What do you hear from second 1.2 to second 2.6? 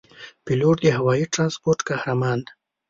ترانسپورت قهرمان دی.